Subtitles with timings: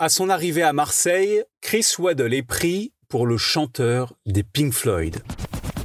[0.00, 5.16] À son arrivée à Marseille, Chris Waddle est pris pour le chanteur des Pink Floyd.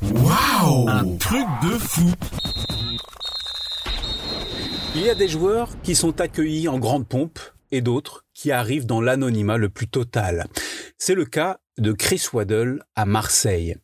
[0.03, 2.11] Waouh Un truc de fou
[4.93, 7.39] Il y a des joueurs qui sont accueillis en grande pompe
[7.71, 10.45] et d'autres qui arrivent dans l'anonymat le plus total.
[10.99, 13.77] C'est le cas de Chris Waddle à Marseille.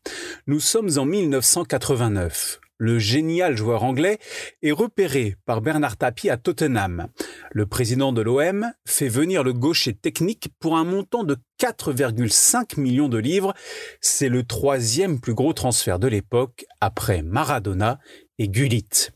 [0.45, 4.17] Nous sommes en 1989 le génial joueur anglais,
[4.63, 7.07] est repéré par Bernard Tapie à Tottenham.
[7.51, 13.09] Le président de l'OM fait venir le gaucher technique pour un montant de 4,5 millions
[13.09, 13.53] de livres.
[14.01, 17.99] C'est le troisième plus gros transfert de l'époque après Maradona
[18.39, 19.09] et Gullit.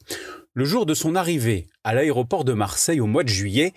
[0.53, 3.73] Le jour de son arrivée à l'aéroport de Marseille au mois de juillet,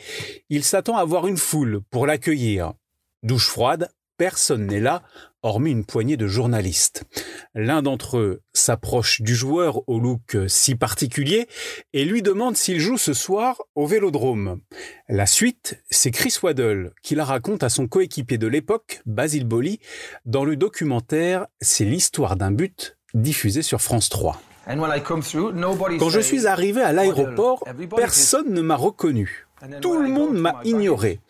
[0.51, 2.75] il s'attend à voir une foule pour l'accueillir.
[3.23, 5.03] Douche froide, personne n'est là,
[5.43, 7.05] hormis une poignée de journalistes.
[7.55, 11.47] L'un d'entre eux s'approche du joueur au look si particulier
[11.93, 14.61] et lui demande s'il joue ce soir au Vélodrome.
[15.09, 19.79] La suite, c'est Chris Waddle qui la raconte à son coéquipier de l'époque, Basil Boli,
[20.25, 24.41] dans le documentaire C'est l'histoire d'un but diffusé sur France 3.
[24.67, 27.65] Quand je suis arrivé à l'aéroport,
[27.97, 29.47] personne ne m'a reconnu.
[29.81, 31.21] Tout le monde m'a ignoré.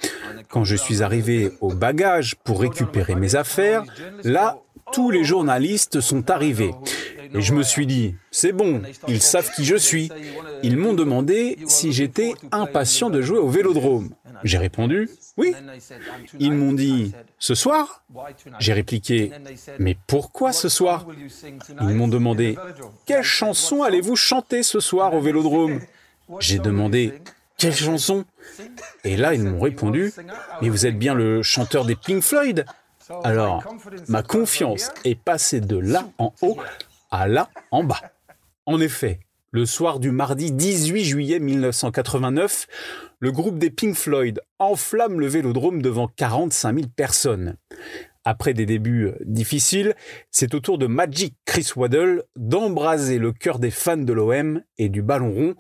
[0.49, 3.85] Quand je suis arrivé au bagage pour récupérer mes affaires,
[4.25, 4.59] là,
[4.93, 6.75] tous les journalistes sont arrivés.
[7.35, 10.11] Et je me suis dit, c'est bon, ils savent qui je suis.
[10.63, 14.11] Ils m'ont demandé si j'étais impatient de jouer au vélodrome.
[14.45, 15.55] J'ai répondu, oui.
[16.39, 18.05] Ils m'ont dit, ce soir?
[18.59, 19.33] J'ai répliqué,
[19.79, 21.07] mais pourquoi ce soir?
[21.81, 22.57] Ils m'ont demandé,
[23.07, 25.81] quelle chanson allez-vous chanter ce soir au vélodrome?
[26.39, 27.21] J'ai demandé,
[27.57, 28.25] quelle chanson
[29.05, 30.13] Et là, ils m'ont répondu,
[30.61, 32.65] mais vous êtes bien le chanteur des Pink Floyd
[33.25, 33.65] Alors,
[34.09, 36.59] ma confiance est passée de là en haut
[37.11, 38.01] à là en bas.
[38.67, 39.21] En effet,
[39.53, 42.67] le soir du mardi 18 juillet 1989,
[43.21, 47.57] le groupe des Pink Floyd enflamme le vélodrome devant 45 000 personnes.
[48.25, 49.95] Après des débuts difficiles,
[50.33, 54.89] c'est au tour de Magic Chris Waddle d'embraser le cœur des fans de l'OM et
[54.89, 55.55] du ballon rond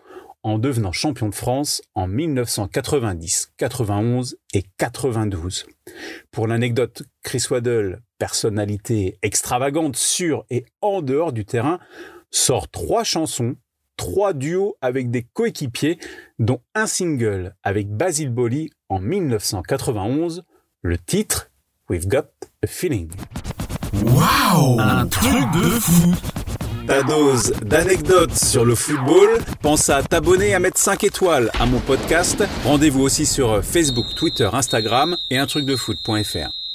[0.47, 5.67] en devenant champion de France en 1990, 91 et 92.
[6.31, 11.81] Pour l'anecdote, Chris Waddle, personnalité extravagante sur et en dehors du terrain,
[12.31, 13.56] sort trois chansons,
[13.97, 15.99] trois duos avec des coéquipiers,
[16.39, 20.45] dont un single avec Basil Boli en 1991,
[20.83, 21.51] le titre
[21.91, 22.31] We've Got
[22.62, 23.11] a Feeling.
[24.05, 26.15] Waouh Un truc de fou
[26.87, 29.39] ta dose d'anecdotes sur le football.
[29.61, 32.45] Pense à t'abonner à mettre 5 étoiles à mon podcast.
[32.65, 36.66] Rendez-vous aussi sur Facebook, Twitter, Instagram et un truc de foot.fr.